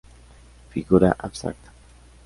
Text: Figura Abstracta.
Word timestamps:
Figura 0.71 1.15
Abstracta. 1.19 1.69